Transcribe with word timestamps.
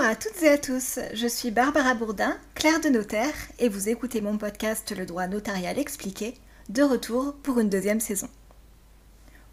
Bonjour 0.00 0.12
à 0.12 0.16
toutes 0.16 0.42
et 0.42 0.48
à 0.48 0.56
tous, 0.56 0.98
je 1.12 1.26
suis 1.26 1.50
Barbara 1.50 1.92
Bourdin, 1.92 2.34
clerc 2.54 2.80
de 2.80 2.88
notaire, 2.88 3.34
et 3.58 3.68
vous 3.68 3.90
écoutez 3.90 4.22
mon 4.22 4.38
podcast 4.38 4.94
Le 4.96 5.04
droit 5.04 5.26
notarial 5.26 5.78
expliqué, 5.78 6.32
de 6.70 6.82
retour 6.82 7.34
pour 7.42 7.60
une 7.60 7.68
deuxième 7.68 8.00
saison. 8.00 8.30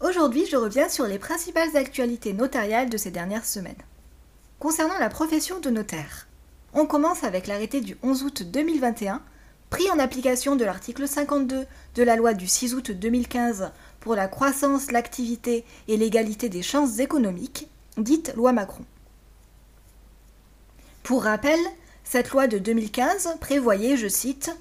Aujourd'hui, 0.00 0.46
je 0.46 0.56
reviens 0.56 0.88
sur 0.88 1.04
les 1.04 1.18
principales 1.18 1.76
actualités 1.76 2.32
notariales 2.32 2.88
de 2.88 2.96
ces 2.96 3.10
dernières 3.10 3.44
semaines. 3.44 3.82
Concernant 4.58 4.98
la 4.98 5.10
profession 5.10 5.60
de 5.60 5.68
notaire, 5.68 6.28
on 6.72 6.86
commence 6.86 7.24
avec 7.24 7.46
l'arrêté 7.46 7.82
du 7.82 7.98
11 8.02 8.22
août 8.22 8.42
2021, 8.42 9.20
pris 9.68 9.90
en 9.90 9.98
application 9.98 10.56
de 10.56 10.64
l'article 10.64 11.06
52 11.06 11.66
de 11.94 12.02
la 12.02 12.16
loi 12.16 12.32
du 12.32 12.46
6 12.46 12.74
août 12.74 12.90
2015 12.90 13.70
pour 14.00 14.14
la 14.14 14.28
croissance, 14.28 14.92
l'activité 14.92 15.66
et 15.88 15.98
l'égalité 15.98 16.48
des 16.48 16.62
chances 16.62 17.00
économiques, 17.00 17.68
dite 17.98 18.32
loi 18.34 18.52
Macron. 18.52 18.86
Pour 21.08 21.22
rappel, 21.22 21.58
cette 22.04 22.32
loi 22.32 22.48
de 22.48 22.58
2015 22.58 23.38
prévoyait, 23.40 23.96
je 23.96 24.08
cite, 24.08 24.54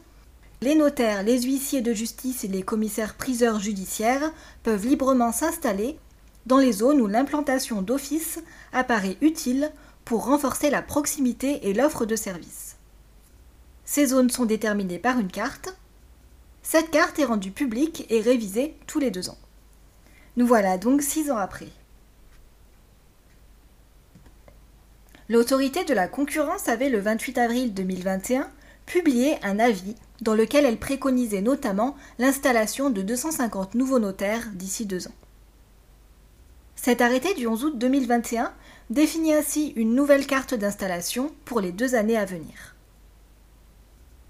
Les 0.62 0.76
notaires, 0.76 1.22
les 1.24 1.42
huissiers 1.42 1.82
de 1.82 1.92
justice 1.92 2.46
et 2.46 2.48
les 2.48 2.64
commissaires 2.64 3.16
priseurs 3.16 3.60
judiciaires 3.60 4.32
peuvent 4.64 4.88
librement 4.88 5.34
s'installer 5.34 6.00
dans 6.46 6.60
les 6.60 6.72
zones 6.72 7.02
où 7.02 7.08
l'implantation 7.08 7.82
d'office 7.82 8.40
apparaît 8.72 9.18
utile 9.20 9.74
pour 10.05 10.24
renforcer 10.24 10.70
la 10.70 10.82
proximité 10.82 11.68
et 11.68 11.74
l'offre 11.74 12.05
de 12.05 12.16
services. 12.16 12.77
Ces 13.84 14.05
zones 14.05 14.30
sont 14.30 14.46
déterminées 14.46 15.00
par 15.00 15.20
une 15.20 15.27
carte. 15.27 15.76
Cette 16.64 16.91
carte 16.91 17.20
est 17.20 17.26
rendue 17.26 17.52
publique 17.52 18.05
et 18.10 18.22
révisée 18.22 18.77
tous 18.88 19.00
les 19.00 19.12
deux 19.12 19.30
ans. 19.30 19.38
Nous 20.38 20.48
voilà 20.48 20.77
donc 20.77 21.02
six 21.02 21.30
ans 21.30 21.36
après. 21.36 21.68
L'autorité 25.30 25.84
de 25.84 25.93
la 25.93 26.07
concurrence 26.07 26.70
avait 26.70 26.90
le 26.90 26.99
28 26.99 27.38
avril 27.38 27.74
2021 27.74 28.49
publié 28.85 29.35
un 29.43 29.60
avis 29.60 29.96
dans 30.21 30.34
lequel 30.34 30.65
elle 30.65 30.77
préconisait 30.77 31.41
notamment 31.41 31.98
l'installation 32.18 32.90
de 32.90 33.02
250 33.02 33.76
nouveaux 33.76 33.99
notaires 33.99 34.48
d'ici 34.54 34.85
deux 34.85 35.10
ans. 35.10 35.15
Cet 36.77 37.02
arrêté 37.02 37.34
du 37.34 37.46
11 37.46 37.65
août 37.65 37.77
2021 37.77 38.54
définit 38.90 39.34
ainsi 39.34 39.74
une 39.76 39.96
nouvelle 39.96 40.26
carte 40.26 40.54
d'installation 40.54 41.34
pour 41.43 41.59
les 41.59 41.74
deux 41.74 41.96
années 41.96 42.18
à 42.18 42.24
venir. 42.24 42.76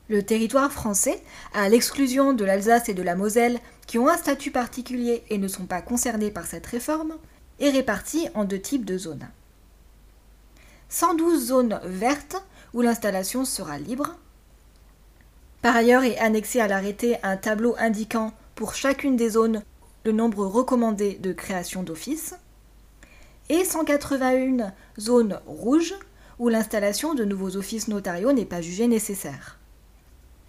Le 0.10 0.24
territoire 0.24 0.72
français, 0.72 1.22
à 1.54 1.70
l'exclusion 1.70 2.34
de 2.34 2.44
l'Alsace 2.44 2.90
et 2.90 2.96
de 2.96 3.04
la 3.04 3.16
Moselle, 3.16 3.60
qui 3.86 4.00
ont 4.00 4.08
un 4.08 4.18
statut 4.18 4.52
particulier 4.52 5.24
et 5.30 5.38
ne 5.38 5.48
sont 5.48 5.68
pas 5.68 5.82
concernés 5.82 6.32
par 6.32 6.48
cette 6.48 6.66
réforme, 6.66 7.14
est 7.60 7.70
réparti 7.70 8.30
en 8.34 8.46
deux 8.46 8.60
types 8.60 8.86
de 8.86 8.98
zones. 8.98 9.28
112 10.90 11.48
zones 11.48 11.80
vertes 11.84 12.44
où 12.74 12.82
l'installation 12.82 13.46
sera 13.46 13.78
libre. 13.78 14.16
Par 15.62 15.76
ailleurs 15.76 16.04
est 16.04 16.18
annexé 16.18 16.60
à 16.60 16.68
l'arrêté 16.68 17.18
un 17.24 17.38
tableau 17.38 17.76
indiquant 17.78 18.34
pour 18.56 18.74
chacune 18.74 19.16
des 19.16 19.32
zones 19.32 19.64
le 20.06 20.12
nombre 20.12 20.46
recommandé 20.46 21.16
de 21.22 21.34
création 21.34 21.84
d'office 21.84 22.36
et 23.50 23.66
181 23.66 24.74
zones 25.00 25.40
rouges 25.46 25.96
où 26.40 26.50
l'installation 26.50 27.14
de 27.14 27.26
nouveaux 27.26 27.58
offices 27.58 27.88
notariaux 27.88 28.32
n'est 28.32 28.46
pas 28.46 28.62
jugée 28.62 28.88
nécessaire. 28.88 29.60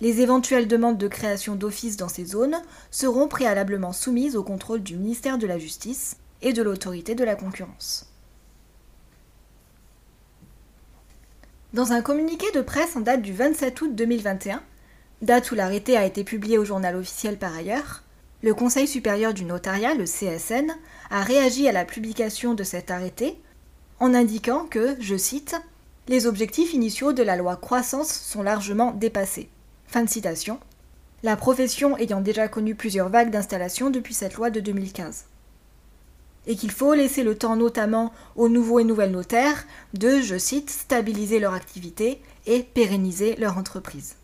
Les 0.00 0.20
éventuelles 0.20 0.69
demandes 0.69 0.98
de 0.98 1.08
création 1.08 1.56
d'offices 1.56 1.97
dans 1.97 2.08
ces 2.08 2.25
zones 2.25 2.56
seront 2.92 3.27
préalablement 3.27 3.92
soumises 3.92 4.36
au 4.36 4.45
contrôle 4.45 4.83
du 4.83 4.97
ministère 4.97 5.39
de 5.39 5.47
la 5.47 5.58
Justice 5.58 6.17
et 6.42 6.52
de 6.52 6.62
l'autorité 6.62 7.17
de 7.17 7.25
la 7.25 7.34
concurrence. 7.34 8.08
Dans 11.74 11.92
un 11.92 12.00
communiqué 12.00 12.47
de 12.55 12.62
presse 12.62 12.97
en 12.97 13.00
date 13.00 13.20
du 13.20 13.34
27 13.34 13.83
août 13.83 13.94
2021, 13.94 14.62
date 15.20 15.51
où 15.51 15.55
l'arrêté 15.55 15.98
a 15.98 16.06
été 16.06 16.24
publié 16.24 16.56
au 16.56 16.64
journal 16.64 16.96
officiel 16.96 17.36
par 17.36 17.55
ailleurs, 17.55 18.05
le 18.42 18.55
Conseil 18.55 18.89
supérieur 18.89 19.34
du 19.34 19.45
notariat, 19.45 19.92
le 19.92 20.05
CSN, 20.05 20.73
a 21.11 21.23
réagi 21.23 21.68
à 21.68 21.73
la 21.73 21.84
publication 21.84 22.55
de 22.55 22.64
cet 22.64 22.90
arrêté 22.90 23.39
en 24.01 24.14
indiquant 24.14 24.64
que, 24.64 24.96
je 24.98 25.17
cite, 25.18 25.57
les 26.08 26.27
objectifs 26.27 26.73
initiaux 26.73 27.12
de 27.12 27.23
la 27.23 27.36
loi 27.36 27.57
croissance 27.57 28.14
sont 28.14 28.42
largement 28.42 28.92
dépassés. 28.92 29.51
Fin 29.89 30.05
de 30.05 30.08
citation. 30.08 30.61
La 31.23 31.36
profession 31.36 31.98
ayant 31.98 32.23
déjà 32.23 32.48
connu 32.48 32.77
plusieurs 32.77 33.11
vagues 33.11 33.30
d'installation 33.30 33.90
depuis 33.90 34.14
cette 34.14 34.34
loi 34.36 34.48
de 34.48 34.61
2015. 34.61 35.27
Et 36.47 36.57
qu'il 36.57 36.71
faut 36.71 36.95
laisser 36.95 37.23
le 37.23 37.37
temps 37.37 37.57
notamment 37.57 38.13
aux 38.37 38.49
nouveaux 38.49 38.79
et 38.79 38.85
nouvelles 38.85 39.11
notaires 39.11 39.67
de, 39.95 40.21
je 40.21 40.39
cite, 40.39 40.71
stabiliser 40.71 41.41
leur 41.41 41.53
activité 41.53 42.21
et 42.47 42.63
pérenniser 42.63 43.37
leur 43.37 43.59
entreprise. 43.59 44.17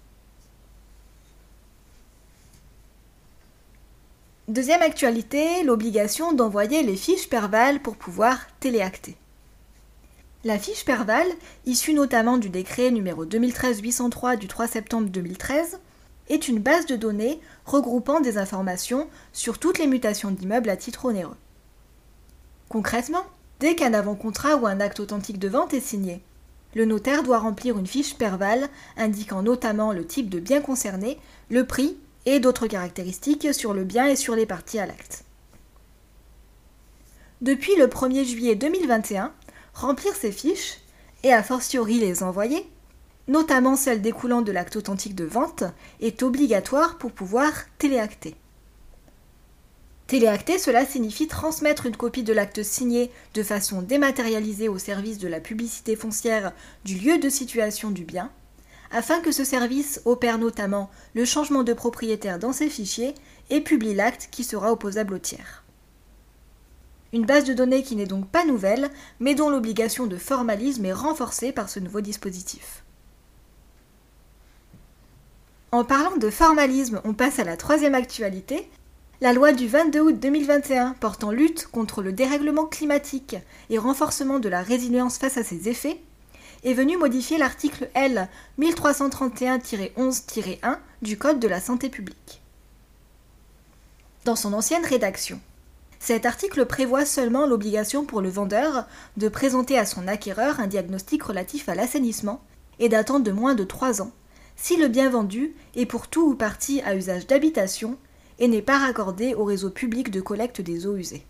Deuxième 4.49 4.83
actualité, 4.83 5.63
l'obligation 5.65 6.33
d'envoyer 6.33 6.83
les 6.83 6.97
fiches 6.97 7.31
Perval 7.31 7.81
pour 7.81 7.97
pouvoir 7.97 8.39
téléacter. 8.61 9.17
La 10.45 10.59
fiche 10.59 10.85
Perval, 10.85 11.27
issue 11.65 11.95
notamment 11.95 12.37
du 12.37 12.51
décret 12.51 12.91
numéro 12.91 13.25
2013-803 13.25 14.37
du 14.37 14.47
3 14.47 14.67
septembre 14.67 15.09
2013, 15.09 15.79
est 16.29 16.49
une 16.49 16.59
base 16.59 16.85
de 16.85 16.97
données 16.97 17.41
regroupant 17.65 18.21
des 18.21 18.37
informations 18.37 19.09
sur 19.33 19.59
toutes 19.59 19.79
les 19.79 19.87
mutations 19.87 20.31
d'immeubles 20.31 20.69
à 20.69 20.77
titre 20.77 21.07
onéreux. 21.07 21.37
Concrètement, 22.69 23.25
dès 23.61 23.75
qu'un 23.75 23.95
avant-contrat 23.95 24.57
ou 24.57 24.67
un 24.67 24.81
acte 24.81 25.01
authentique 25.01 25.39
de 25.39 25.49
vente 25.49 25.75
est 25.75 25.81
signé, 25.81 26.23
le 26.75 26.85
notaire 26.85 27.23
doit 27.23 27.39
remplir 27.39 27.79
une 27.79 27.87
fiche 27.87 28.17
Perval 28.17 28.69
indiquant 28.97 29.43
notamment 29.43 29.93
le 29.93 30.07
type 30.07 30.29
de 30.29 30.41
bien 30.41 30.61
concerné, 30.61 31.19
le 31.51 31.67
prix 31.67 31.97
et 32.27 32.41
d'autres 32.41 32.67
caractéristiques 32.67 33.55
sur 33.55 33.75
le 33.75 33.85
bien 33.85 34.07
et 34.07 34.17
sur 34.17 34.35
les 34.35 34.47
parties 34.47 34.79
à 34.79 34.87
l'acte. 34.87 35.25
Depuis 37.41 37.77
le 37.77 37.87
1er 37.87 38.25
juillet 38.25 38.57
2021, 38.57 39.33
remplir 39.75 40.15
ces 40.15 40.33
fiches, 40.33 40.79
et 41.25 41.33
a 41.33 41.43
fortiori 41.43 41.99
les 41.99 42.23
envoyer, 42.23 42.67
notamment 43.29 43.77
celles 43.77 44.03
découlant 44.03 44.43
de 44.43 44.53
l'acte 44.53 44.77
authentique 44.77 45.15
de 45.15 45.25
vente, 45.25 45.65
est 46.01 46.23
obligatoire 46.23 46.99
pour 46.99 47.13
pouvoir 47.13 47.53
téléacter. 47.79 48.35
Téléacter, 50.07 50.59
cela 50.59 50.85
signifie 50.85 51.29
transmettre 51.29 51.87
une 51.87 51.97
copie 51.97 52.25
de 52.25 52.33
l'acte 52.35 52.63
signé 52.63 53.11
de 53.33 53.43
façon 53.43 53.81
dématérialisée 53.81 54.69
au 54.69 54.79
service 54.79 55.19
de 55.19 55.29
la 55.29 55.41
publicité 55.41 55.97
foncière 55.97 56.53
du 56.85 56.99
lieu 56.99 57.19
de 57.19 57.31
situation 57.31 57.91
du 57.91 58.05
bien, 58.05 58.31
afin 58.91 59.21
que 59.21 59.33
ce 59.33 59.45
service 59.45 60.03
opère 60.05 60.39
notamment 60.39 60.91
le 61.15 61.25
changement 61.25 61.63
de 61.63 61.73
propriétaire 61.73 62.39
dans 62.39 62.53
ses 62.53 62.69
fichiers 62.69 63.15
et 63.49 63.63
publie 63.63 63.95
l'acte 63.95 64.29
qui 64.31 64.45
sera 64.45 64.73
opposable 64.73 65.15
au 65.15 65.19
tiers. 65.19 65.65
Une 67.15 67.25
base 67.25 67.45
de 67.45 67.55
données 67.55 67.83
qui 67.83 67.97
n'est 67.97 68.07
donc 68.07 68.29
pas 68.29 68.45
nouvelle, 68.45 68.91
mais 69.21 69.35
dont 69.35 69.49
l'obligation 69.49 70.07
de 70.07 70.17
formalisme 70.17 70.85
est 70.85 70.93
renforcée 70.93 71.53
par 71.53 71.69
ce 71.71 71.81
nouveau 71.81 72.01
dispositif. 72.01 72.85
En 75.73 75.85
parlant 75.85 76.17
de 76.17 76.29
formalisme, 76.29 77.01
on 77.05 77.15
passe 77.15 77.39
à 77.39 77.45
la 77.45 77.57
troisième 77.57 77.95
actualité. 77.95 78.69
La 79.25 79.33
loi 79.33 79.53
du 79.53 79.67
22 79.67 80.01
août 80.01 80.21
2021 80.21 80.97
portant 81.01 81.31
lutte 81.31 81.67
contre 81.69 82.03
le 82.03 82.13
dérèglement 82.13 82.67
climatique 82.67 83.37
et 83.71 83.79
renforcement 83.79 84.39
de 84.39 84.51
la 84.51 84.61
résilience 84.61 85.17
face 85.17 85.39
à 85.39 85.43
ses 85.43 85.71
effets 85.71 85.99
est 86.63 86.75
venu 86.75 86.99
modifier 86.99 87.39
l'article 87.39 87.89
L 87.95 88.29
1331-11-1 88.61 90.77
du 91.01 91.17
Code 91.17 91.41
de 91.41 91.49
la 91.49 91.63
santé 91.63 91.89
publique. 91.89 92.43
Dans 94.27 94.37
son 94.37 94.53
ancienne 94.53 94.85
rédaction, 94.85 95.41
cet 96.01 96.27
article 96.27 96.67
prévoit 96.67 97.07
seulement 97.07 97.47
l'obligation 97.47 98.05
pour 98.05 98.21
le 98.21 98.29
vendeur 98.29 98.85
de 99.17 99.31
présenter 99.31 99.79
à 99.79 99.87
son 99.87 100.07
acquéreur 100.07 100.61
un 100.61 100.67
diagnostic 100.67 101.23
relatif 101.23 101.71
à 101.71 101.75
l'assainissement 101.75 102.43
et 102.79 102.91
datant 102.91 103.21
de 103.21 103.33
moins 103.33 103.55
de 103.55 103.65
3 103.65 104.03
ans, 104.03 104.13
si 104.57 104.77
le 104.77 104.89
bien 104.89 105.09
vendu 105.09 105.55
est 105.77 105.87
pour 105.87 106.09
tout 106.09 106.29
ou 106.29 106.35
partie 106.35 106.83
à 106.83 106.95
usage 106.95 107.27
d'habitation 107.27 107.97
et 108.39 108.49
n'est 108.49 108.63
pas 108.63 108.79
raccordé 108.79 109.35
au 109.35 109.45
réseau 109.45 109.71
public 109.71 110.11
de 110.11 110.21
collecte 110.21 110.61
des 110.61 110.87
eaux 110.87 110.97
usées. 110.97 111.25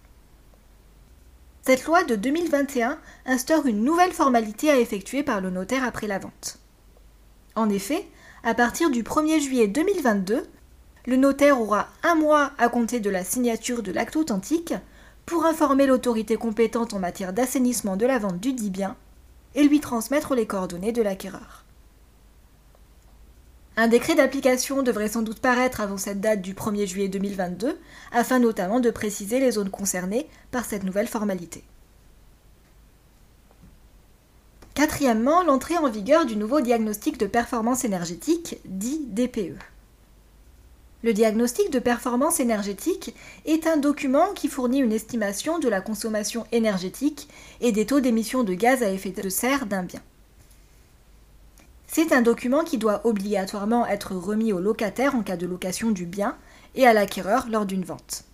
Cette 1.62 1.84
loi 1.86 2.04
de 2.04 2.14
2021 2.14 2.98
instaure 3.26 3.66
une 3.66 3.84
nouvelle 3.84 4.12
formalité 4.12 4.70
à 4.70 4.78
effectuer 4.78 5.22
par 5.22 5.40
le 5.40 5.50
notaire 5.50 5.84
après 5.84 6.06
la 6.06 6.18
vente. 6.18 6.58
En 7.54 7.70
effet, 7.70 8.06
à 8.42 8.54
partir 8.54 8.90
du 8.90 9.02
1er 9.02 9.40
juillet 9.40 9.68
2022, 9.68 10.46
le 11.06 11.16
notaire 11.16 11.60
aura 11.60 11.88
un 12.02 12.14
mois 12.14 12.52
à 12.58 12.68
compter 12.68 13.00
de 13.00 13.10
la 13.10 13.24
signature 13.24 13.82
de 13.82 13.92
l'acte 13.92 14.16
authentique 14.16 14.74
pour 15.26 15.46
informer 15.46 15.86
l'autorité 15.86 16.36
compétente 16.36 16.92
en 16.92 16.98
matière 16.98 17.32
d'assainissement 17.32 17.96
de 17.96 18.06
la 18.06 18.18
vente 18.18 18.40
du 18.40 18.52
dit 18.52 18.70
bien 18.70 18.96
et 19.54 19.64
lui 19.64 19.80
transmettre 19.80 20.34
les 20.34 20.46
coordonnées 20.46 20.92
de 20.92 21.02
l'acquéreur. 21.02 21.63
Un 23.76 23.88
décret 23.88 24.14
d'application 24.14 24.84
devrait 24.84 25.08
sans 25.08 25.22
doute 25.22 25.40
paraître 25.40 25.80
avant 25.80 25.98
cette 25.98 26.20
date 26.20 26.40
du 26.40 26.54
1er 26.54 26.86
juillet 26.86 27.08
2022, 27.08 27.76
afin 28.12 28.38
notamment 28.38 28.78
de 28.78 28.90
préciser 28.90 29.40
les 29.40 29.52
zones 29.52 29.70
concernées 29.70 30.28
par 30.52 30.64
cette 30.64 30.84
nouvelle 30.84 31.08
formalité. 31.08 31.64
Quatrièmement, 34.74 35.42
l'entrée 35.42 35.76
en 35.76 35.90
vigueur 35.90 36.24
du 36.24 36.36
nouveau 36.36 36.60
diagnostic 36.60 37.18
de 37.18 37.26
performance 37.26 37.84
énergétique, 37.84 38.58
dit 38.64 39.06
DPE. 39.08 39.58
Le 41.02 41.12
diagnostic 41.12 41.70
de 41.70 41.80
performance 41.80 42.40
énergétique 42.40 43.14
est 43.44 43.66
un 43.66 43.76
document 43.76 44.32
qui 44.34 44.48
fournit 44.48 44.78
une 44.78 44.92
estimation 44.92 45.58
de 45.58 45.68
la 45.68 45.80
consommation 45.80 46.46
énergétique 46.50 47.28
et 47.60 47.72
des 47.72 47.86
taux 47.86 48.00
d'émission 48.00 48.44
de 48.44 48.54
gaz 48.54 48.82
à 48.82 48.90
effet 48.90 49.10
de 49.10 49.28
serre 49.28 49.66
d'un 49.66 49.82
bien. 49.82 50.00
C'est 51.96 52.12
un 52.12 52.22
document 52.22 52.64
qui 52.64 52.76
doit 52.76 53.06
obligatoirement 53.06 53.86
être 53.86 54.16
remis 54.16 54.52
au 54.52 54.58
locataire 54.58 55.14
en 55.14 55.22
cas 55.22 55.36
de 55.36 55.46
location 55.46 55.92
du 55.92 56.06
bien 56.06 56.36
et 56.74 56.88
à 56.88 56.92
l'acquéreur 56.92 57.46
lors 57.48 57.66
d'une 57.66 57.84
vente. 57.84 58.24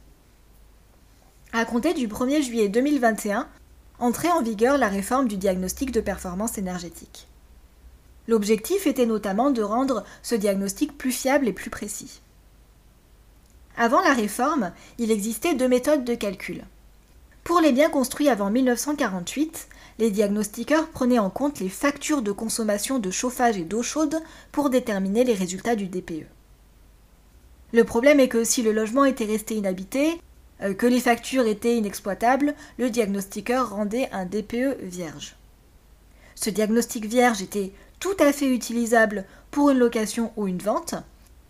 À 1.53 1.67
compter 1.67 1.93
du 1.93 2.09
1er 2.09 2.41
juillet 2.41 2.71
2021, 2.71 3.47
entrait 3.99 4.31
en 4.31 4.41
vigueur 4.41 4.79
la 4.79 4.89
réforme 4.89 5.29
du 5.29 5.37
diagnostic 5.37 5.93
de 5.93 6.01
performance 6.01 6.57
énergétique. 6.57 7.29
L'objectif 8.29 8.87
était 8.87 9.05
notamment 9.05 9.51
de 9.51 9.61
rendre 9.61 10.05
ce 10.23 10.35
diagnostic 10.35 10.97
plus 10.97 11.13
fiable 11.13 11.47
et 11.47 11.53
plus 11.53 11.69
précis. 11.69 12.23
Avant 13.77 14.01
la 14.01 14.15
réforme, 14.15 14.73
il 14.97 15.11
existait 15.11 15.55
deux 15.55 15.69
méthodes 15.69 16.07
de 16.07 16.15
calcul. 16.15 16.65
Pour 17.45 17.61
les 17.61 17.73
biens 17.73 17.91
construits 17.91 18.31
avant 18.31 18.49
1948, 18.49 19.69
les 20.01 20.11
diagnostiqueurs 20.11 20.89
prenaient 20.89 21.19
en 21.19 21.29
compte 21.29 21.61
les 21.61 21.69
factures 21.69 22.23
de 22.23 22.33
consommation 22.33 22.99
de 22.99 23.11
chauffage 23.11 23.59
et 23.59 23.65
d'eau 23.65 23.83
chaude 23.83 24.17
pour 24.51 24.71
déterminer 24.71 25.25
les 25.25 25.35
résultats 25.35 25.77
du 25.77 25.87
DPE. 25.87 26.27
Le 27.73 27.85
problème 27.85 28.19
est 28.19 28.29
que 28.29 28.43
si 28.43 28.63
le 28.63 28.73
logement 28.73 29.05
était 29.05 29.27
resté 29.27 29.55
inhabité, 29.55 30.21
euh, 30.63 30.75
que 30.75 30.87
les 30.87 31.01
factures 31.01 31.47
étaient 31.47 31.77
inexploitables, 31.77 32.55
le 32.79 32.89
diagnostiqueur 32.89 33.71
rendait 33.71 34.09
un 34.11 34.25
DPE 34.25 34.79
vierge. 34.81 35.37
Ce 36.35 36.49
diagnostic 36.49 37.05
vierge 37.05 37.43
était 37.43 37.73
tout 38.01 38.17
à 38.19 38.33
fait 38.33 38.53
utilisable 38.53 39.27
pour 39.51 39.69
une 39.69 39.79
location 39.79 40.33
ou 40.37 40.49
une 40.49 40.59
vente. 40.59 40.95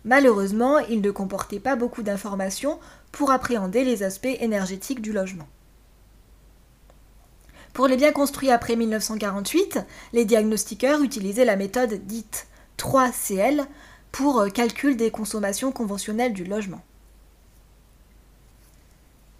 Malheureusement, 0.03 0.79
il 0.79 0.99
ne 0.99 1.11
comportait 1.11 1.61
pas 1.61 1.77
beaucoup 1.77 2.03
d'informations 2.03 2.79
pour 3.13 3.31
appréhender 3.31 3.85
les 3.85 4.03
aspects 4.03 4.37
énergétiques 4.39 5.01
du 5.01 5.13
logement. 5.13 5.47
Pour 7.73 7.87
les 7.87 7.95
biens 7.95 8.11
construits 8.11 8.51
après 8.51 8.75
1948, 8.75 9.79
les 10.13 10.25
diagnostiqueurs 10.25 11.01
utilisaient 11.01 11.45
la 11.45 11.55
méthode 11.55 12.05
dite 12.05 12.47
3CL 12.77 13.65
pour 14.11 14.41
euh, 14.41 14.49
calcul 14.49 14.97
des 14.97 15.11
consommations 15.11 15.71
conventionnelles 15.71 16.33
du 16.33 16.43
logement. 16.43 16.81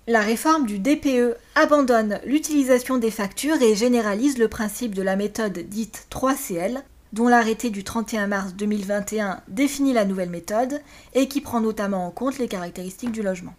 La 0.08 0.22
réforme 0.22 0.66
du 0.66 0.80
DPE 0.80 1.36
abandonne 1.56 2.20
l'utilisation 2.26 2.98
des 2.98 3.12
factures 3.12 3.62
et 3.62 3.76
généralise 3.76 4.38
le 4.38 4.48
principe 4.48 4.96
de 4.96 5.02
la 5.02 5.16
méthode 5.16 5.60
dite 5.60 6.08
3CL, 6.10 6.82
dont 7.14 7.28
l'arrêté 7.28 7.70
du 7.70 7.84
31 7.84 8.28
mars 8.28 8.54
2021 8.54 9.42
définit 9.48 9.94
la 9.94 10.06
nouvelle 10.06 10.30
méthode 10.30 10.82
et 11.14 11.28
qui 11.28 11.42
prend 11.42 11.60
notamment 11.60 12.08
en 12.08 12.12
compte 12.12 12.40
les 12.40 12.48
caractéristiques 12.48 13.12
du 13.12 13.22
logement. 13.22 13.54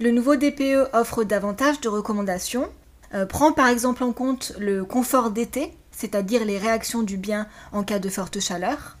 Le 0.00 0.12
nouveau 0.12 0.34
DPE 0.36 0.94
offre 0.94 1.24
davantage 1.24 1.82
de 1.82 1.90
recommandations, 1.90 2.70
euh, 3.12 3.26
prend 3.26 3.52
par 3.52 3.68
exemple 3.68 4.02
en 4.02 4.12
compte 4.12 4.54
le 4.58 4.82
confort 4.82 5.30
d'été, 5.30 5.74
c'est-à-dire 5.90 6.46
les 6.46 6.56
réactions 6.56 7.02
du 7.02 7.18
bien 7.18 7.46
en 7.72 7.84
cas 7.84 7.98
de 7.98 8.08
forte 8.08 8.40
chaleur, 8.40 8.96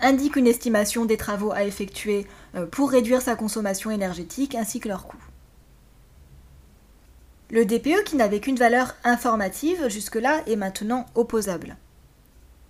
indique 0.00 0.36
une 0.36 0.48
estimation 0.48 1.06
des 1.06 1.16
travaux 1.16 1.50
à 1.50 1.64
effectuer 1.64 2.26
euh, 2.56 2.66
pour 2.66 2.90
réduire 2.90 3.22
sa 3.22 3.36
consommation 3.36 3.90
énergétique 3.90 4.54
ainsi 4.54 4.80
que 4.80 4.88
leur 4.88 5.06
coût. 5.06 5.16
Le 7.48 7.64
DPE 7.64 8.04
qui 8.04 8.16
n'avait 8.16 8.40
qu'une 8.40 8.56
valeur 8.56 8.94
informative 9.02 9.88
jusque-là 9.88 10.42
est 10.46 10.56
maintenant 10.56 11.06
opposable. 11.14 11.74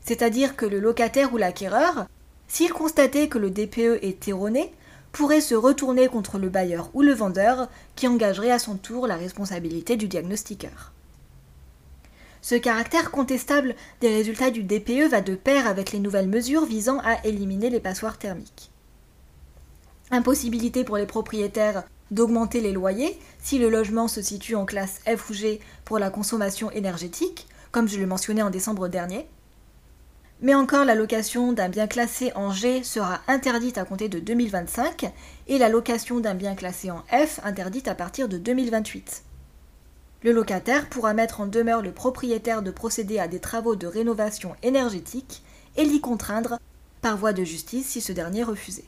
C'est-à-dire 0.00 0.54
que 0.54 0.66
le 0.66 0.78
locataire 0.78 1.34
ou 1.34 1.38
l'acquéreur, 1.38 2.06
s'il 2.46 2.72
constatait 2.72 3.26
que 3.26 3.38
le 3.38 3.50
DPE 3.50 3.98
est 4.02 4.28
erroné, 4.28 4.72
pourrait 5.16 5.40
se 5.40 5.54
retourner 5.54 6.08
contre 6.08 6.38
le 6.38 6.50
bailleur 6.50 6.90
ou 6.92 7.00
le 7.00 7.14
vendeur 7.14 7.70
qui 7.94 8.06
engagerait 8.06 8.50
à 8.50 8.58
son 8.58 8.76
tour 8.76 9.06
la 9.06 9.16
responsabilité 9.16 9.96
du 9.96 10.08
diagnostiqueur. 10.08 10.92
Ce 12.42 12.54
caractère 12.54 13.10
contestable 13.10 13.74
des 14.02 14.10
résultats 14.10 14.50
du 14.50 14.62
DPE 14.62 15.08
va 15.10 15.22
de 15.22 15.34
pair 15.34 15.66
avec 15.66 15.92
les 15.92 16.00
nouvelles 16.00 16.28
mesures 16.28 16.66
visant 16.66 16.98
à 16.98 17.26
éliminer 17.26 17.70
les 17.70 17.80
passoires 17.80 18.18
thermiques. 18.18 18.70
Impossibilité 20.10 20.84
pour 20.84 20.98
les 20.98 21.06
propriétaires 21.06 21.84
d'augmenter 22.10 22.60
les 22.60 22.72
loyers 22.72 23.18
si 23.42 23.58
le 23.58 23.70
logement 23.70 24.08
se 24.08 24.20
situe 24.20 24.54
en 24.54 24.66
classe 24.66 25.00
F 25.06 25.30
ou 25.30 25.32
G 25.32 25.60
pour 25.86 25.98
la 25.98 26.10
consommation 26.10 26.70
énergétique, 26.72 27.48
comme 27.72 27.88
je 27.88 27.98
le 27.98 28.06
mentionnais 28.06 28.42
en 28.42 28.50
décembre 28.50 28.88
dernier, 28.88 29.26
mais 30.42 30.54
encore, 30.54 30.84
la 30.84 30.94
location 30.94 31.52
d'un 31.52 31.70
bien 31.70 31.86
classé 31.86 32.30
en 32.34 32.50
G 32.50 32.82
sera 32.82 33.20
interdite 33.26 33.78
à 33.78 33.84
compter 33.84 34.08
de 34.08 34.18
2025 34.18 35.10
et 35.48 35.58
la 35.58 35.70
location 35.70 36.20
d'un 36.20 36.34
bien 36.34 36.54
classé 36.54 36.90
en 36.90 37.02
F 37.08 37.40
interdite 37.42 37.88
à 37.88 37.94
partir 37.94 38.28
de 38.28 38.36
2028. 38.36 39.24
Le 40.22 40.32
locataire 40.32 40.88
pourra 40.88 41.14
mettre 41.14 41.40
en 41.40 41.46
demeure 41.46 41.82
le 41.82 41.92
propriétaire 41.92 42.62
de 42.62 42.70
procéder 42.70 43.18
à 43.18 43.28
des 43.28 43.38
travaux 43.38 43.76
de 43.76 43.86
rénovation 43.86 44.56
énergétique 44.62 45.42
et 45.76 45.84
l'y 45.84 46.00
contraindre 46.00 46.58
par 47.00 47.16
voie 47.16 47.32
de 47.32 47.44
justice 47.44 47.86
si 47.86 48.00
ce 48.00 48.12
dernier 48.12 48.42
refusait. 48.42 48.84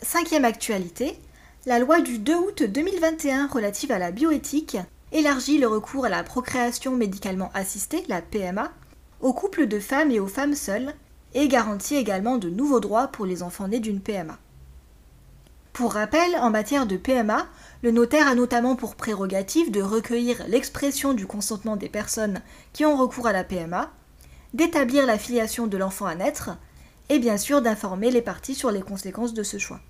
Cinquième 0.00 0.44
actualité, 0.44 1.18
la 1.64 1.78
loi 1.78 2.00
du 2.00 2.18
2 2.18 2.34
août 2.34 2.62
2021 2.64 3.46
relative 3.46 3.92
à 3.92 3.98
la 3.98 4.10
bioéthique 4.10 4.76
élargit 5.12 5.58
le 5.58 5.68
recours 5.68 6.06
à 6.06 6.08
la 6.08 6.22
procréation 6.22 6.96
médicalement 6.96 7.50
assistée, 7.54 8.04
la 8.08 8.22
PMA, 8.22 8.72
aux 9.20 9.32
couples 9.32 9.66
de 9.66 9.78
femmes 9.78 10.10
et 10.10 10.20
aux 10.20 10.26
femmes 10.26 10.54
seules, 10.54 10.94
et 11.34 11.48
garantit 11.48 11.96
également 11.96 12.38
de 12.38 12.50
nouveaux 12.50 12.80
droits 12.80 13.08
pour 13.08 13.26
les 13.26 13.42
enfants 13.42 13.68
nés 13.68 13.80
d'une 13.80 14.00
PMA. 14.00 14.38
Pour 15.72 15.94
rappel, 15.94 16.36
en 16.36 16.50
matière 16.50 16.86
de 16.86 16.96
PMA, 16.96 17.46
le 17.82 17.90
notaire 17.90 18.28
a 18.28 18.34
notamment 18.34 18.76
pour 18.76 18.94
prérogative 18.94 19.70
de 19.70 19.80
recueillir 19.80 20.44
l'expression 20.48 21.14
du 21.14 21.26
consentement 21.26 21.76
des 21.76 21.88
personnes 21.88 22.42
qui 22.74 22.84
ont 22.84 22.96
recours 22.96 23.26
à 23.26 23.32
la 23.32 23.44
PMA, 23.44 23.90
d'établir 24.52 25.06
la 25.06 25.16
filiation 25.16 25.66
de 25.66 25.78
l'enfant 25.78 26.06
à 26.06 26.14
naître, 26.14 26.50
et 27.08 27.18
bien 27.18 27.38
sûr 27.38 27.62
d'informer 27.62 28.10
les 28.10 28.22
parties 28.22 28.54
sur 28.54 28.70
les 28.70 28.82
conséquences 28.82 29.34
de 29.34 29.42
ce 29.42 29.56
choix. 29.56 29.80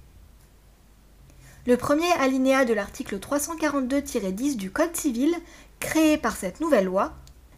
Le 1.65 1.77
premier 1.77 2.11
alinéa 2.19 2.65
de 2.65 2.75
l'article 2.75 3.21
342-10 3.21 4.57
du 4.57 4.73
Code 4.73 4.97
civil, 4.97 5.33
créé 5.79 6.19
par 6.19 6.35
cette 6.35 6.61
nouvelle 6.61 6.87
loi, 6.87 7.13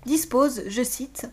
dispose, 0.05 0.63
je 0.67 0.83
cite, 0.83 1.27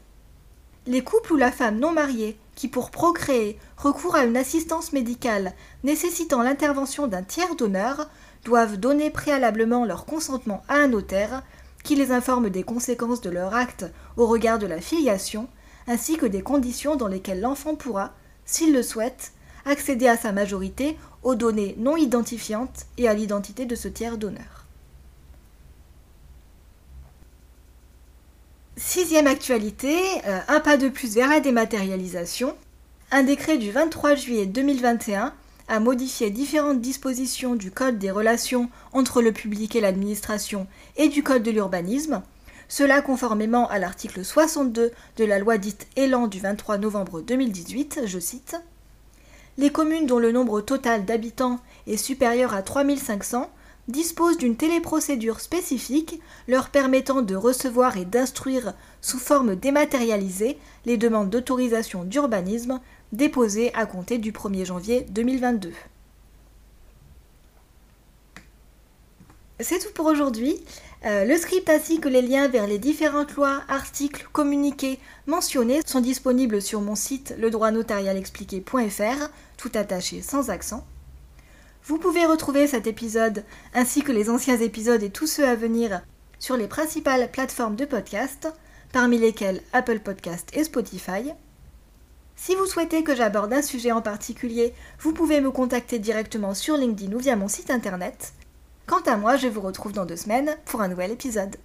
Les 0.88 1.04
couples 1.04 1.34
ou 1.34 1.36
la 1.36 1.51
femme 1.51 1.80
non 1.80 1.92
mariée 1.92 2.38
qui, 2.56 2.70
pour 2.70 2.90
procréer, 2.90 3.60
recourent 3.75 4.16
à 4.16 4.24
une 4.24 4.38
assistance 4.38 4.94
médicale 4.94 5.51
nécessitant 5.84 6.44
l'intervention 6.44 7.08
d'un 7.08 7.24
tiers 7.24 7.58
donneur 7.58 8.10
doivent 8.46 8.78
donner 8.78 9.10
préalablement 9.10 9.84
leur 9.84 10.06
consentement 10.06 10.63
à 10.70 10.75
un 10.75 10.88
notaire 10.88 11.44
qui 11.84 11.96
les 11.96 12.13
informe 12.13 12.50
des 12.50 12.63
conséquences 12.63 13.20
de 13.20 13.30
leur 13.30 13.54
acte 13.54 13.86
au 14.16 14.28
regard 14.28 14.60
de 14.60 14.68
la 14.68 14.80
filiation, 14.80 15.50
ainsi 15.88 16.16
que 16.16 16.25
des 16.25 16.42
conditions 16.42 16.96
dans 16.96 17.10
lesquelles 17.10 17.42
l'enfant 17.42 17.75
pourra, 17.75 18.13
s'il 18.46 18.72
le 18.72 18.82
souhaite, 18.82 19.34
accéder 19.65 20.08
à 20.08 20.18
sa 20.18 20.32
majorité 20.32 20.98
aux 21.24 21.36
données 21.36 21.75
non 21.77 21.98
identifiantes 21.98 22.86
et 22.98 23.08
à 23.08 23.13
l'identité 23.13 23.65
de 23.65 23.75
ce 23.75 23.88
tiers 23.88 24.18
donneur. 24.18 24.65
Sixième 28.77 29.27
actualité, 29.27 29.98
euh, 30.25 30.39
un 30.48 30.60
pas 30.60 30.77
de 30.77 30.89
plus 30.89 31.15
vers 31.15 31.30
la 31.30 31.39
dématérialisation. 31.39 32.56
Un 33.12 33.24
décret 33.24 33.58
du 33.58 33.72
23 33.72 34.15
juillet 34.15 34.46
2021 34.46 35.34
a 35.68 35.80
modifié 35.80 36.32
différentes 36.32 36.82
dispositions 36.82 37.56
du 37.56 37.72
Code 37.72 38.00
des 38.00 38.12
relations 38.12 38.70
entre 38.94 39.22
le 39.22 39.32
public 39.32 39.75
et 39.75 39.82
l'administration 39.82 40.68
et 40.98 41.10
du 41.10 41.24
Code 41.24 41.44
de 41.44 41.51
l'urbanisme, 41.51 42.22
cela 42.72 43.01
conformément 43.01 43.68
à 43.70 43.80
l'article 43.80 44.24
62 44.24 44.91
de 45.18 45.25
la 45.25 45.39
loi 45.39 45.58
dite 45.58 45.88
Élan 45.98 46.27
du 46.27 46.39
23 46.39 46.77
novembre 46.77 47.22
2018, 47.22 48.01
je 48.06 48.18
cite 48.18 48.56
les 49.62 49.70
communes 49.70 50.08
dont 50.08 50.18
le 50.18 50.32
nombre 50.32 50.60
total 50.60 51.06
d'habitants 51.06 51.60
est 51.86 51.96
supérieur 51.96 52.56
à 52.56 52.63
3500 52.63 53.48
disposent 53.88 54.39
d'une 54.39 54.56
téléprocédure 54.56 55.39
spécifique 55.39 56.20
leur 56.48 56.70
permettant 56.70 57.22
de 57.22 57.36
recevoir 57.36 57.96
et 57.98 58.06
d'instruire 58.06 58.74
sous 59.01 59.20
forme 59.20 59.56
dématérialisée 59.56 60.58
les 60.88 60.98
demandes 60.98 61.30
d'autorisation 61.30 62.03
d'urbanisme 62.03 62.80
déposées 63.12 63.72
à 63.75 63.86
compter 63.86 64.18
du 64.18 64.32
1er 64.32 64.65
janvier 64.65 65.06
2022. 65.12 65.72
C'est 69.63 69.80
tout 69.80 69.91
pour 69.94 70.06
aujourd'hui. 70.06 70.63
Euh, 71.06 71.25
le 71.25 71.36
script 71.38 71.70
ainsi 71.70 72.00
que 72.00 72.10
les 72.10 72.22
liens 72.22 72.48
vers 72.48 72.68
les 72.68 72.77
différentes 72.77 73.36
lois, 73.36 73.63
articles, 73.68 74.27
communiqués 74.32 75.00
mentionnés 75.27 75.82
sont 75.86 76.01
disponibles 76.01 76.62
sur 76.62 76.80
mon 76.82 76.96
site 76.96 77.34
ledroitnotarialexpliqué.fr, 77.38 79.30
tout 79.58 79.72
attaché 79.74 80.22
sans 80.22 80.50
accent. 80.50 80.86
Vous 81.84 81.98
pouvez 81.98 82.25
retrouver 82.25 82.68
cet 82.68 82.86
épisode 82.88 83.44
ainsi 83.74 84.03
que 84.03 84.12
les 84.12 84.30
anciens 84.30 84.60
épisodes 84.60 85.01
et 85.01 85.10
tous 85.10 85.27
ceux 85.27 85.48
à 85.48 85.56
venir 85.56 86.01
sur 86.39 86.56
les 86.56 86.68
principales 86.68 87.32
plateformes 87.32 87.75
de 87.75 87.86
podcast, 87.86 88.48
parmi 88.91 89.18
lesquelles 89.18 89.62
Apple 89.74 90.00
Podcast 90.00 90.50
et 90.53 90.63
Spotify. 90.63 91.32
Si 92.36 92.56
vous 92.56 92.65
souhaitez 92.65 93.03
que 93.03 93.15
j'aborde 93.15 93.53
un 93.53 93.62
sujet 93.62 93.91
en 93.91 94.01
particulier, 94.01 94.74
vous 95.00 95.13
pouvez 95.13 95.41
me 95.41 95.51
contacter 95.51 96.00
directement 96.00 96.53
sur 96.53 96.77
LinkedIn 96.77 97.13
ou 97.13 97.20
via 97.20 97.36
mon 97.36 97.48
site 97.48 97.70
internet. 97.70 98.34
Quant 98.91 99.10
à 99.10 99.15
moi, 99.15 99.38
je 99.38 99.48
vous 99.48 99.62
retrouve 99.62 99.93
dans 99.93 100.05
deux 100.05 100.17
semaines 100.17 100.57
pour 100.65 100.81
un 100.81 100.89
nouvel 100.89 101.12
épisode. 101.12 101.55